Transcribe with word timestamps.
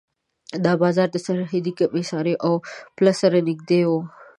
دا 0.65 0.73
بازار 0.81 1.07
د 1.11 1.17
سرحدي 1.25 1.71
کمېسارۍ 1.79 2.35
او 2.45 2.53
پله 2.95 3.13
سره 3.21 3.37
نږدې 3.47 3.81
و. 3.87 3.91